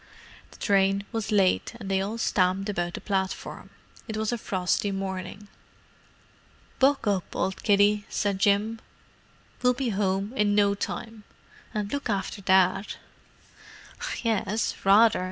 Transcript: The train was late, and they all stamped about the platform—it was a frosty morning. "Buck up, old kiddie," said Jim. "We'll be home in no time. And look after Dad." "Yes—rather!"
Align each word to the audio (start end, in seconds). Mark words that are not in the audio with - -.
The 0.49 0.57
train 0.57 1.05
was 1.11 1.31
late, 1.31 1.75
and 1.79 1.87
they 1.87 2.01
all 2.01 2.17
stamped 2.17 2.69
about 2.69 2.95
the 2.95 3.01
platform—it 3.01 4.17
was 4.17 4.31
a 4.31 4.37
frosty 4.39 4.89
morning. 4.89 5.47
"Buck 6.79 7.05
up, 7.05 7.35
old 7.35 7.61
kiddie," 7.61 8.07
said 8.09 8.39
Jim. 8.39 8.79
"We'll 9.61 9.75
be 9.75 9.89
home 9.89 10.33
in 10.35 10.55
no 10.55 10.73
time. 10.73 11.23
And 11.71 11.93
look 11.93 12.09
after 12.09 12.41
Dad." 12.41 12.95
"Yes—rather!" 14.23 15.19